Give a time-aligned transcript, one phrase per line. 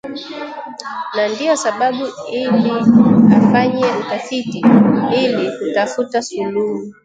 [1.15, 2.69] na ndio sababu ili
[3.35, 4.59] afanye utafiti
[5.23, 6.93] ili kutafuta suluhu